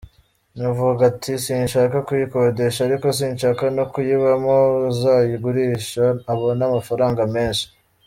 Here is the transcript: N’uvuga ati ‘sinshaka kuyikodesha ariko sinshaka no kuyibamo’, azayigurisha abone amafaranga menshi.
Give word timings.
N’uvuga 0.57 1.01
ati 1.11 1.33
‘sinshaka 1.45 1.97
kuyikodesha 2.07 2.79
ariko 2.87 3.07
sinshaka 3.17 3.63
no 3.75 3.83
kuyibamo’, 3.93 4.55
azayigurisha 4.89 6.03
abone 6.31 6.61
amafaranga 6.69 7.21
menshi. 7.35 7.65